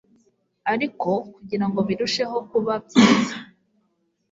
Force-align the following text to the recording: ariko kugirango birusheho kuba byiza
ariko 0.73 1.09
kugirango 1.33 1.79
birusheho 1.87 2.37
kuba 2.51 2.73
byiza 2.85 3.35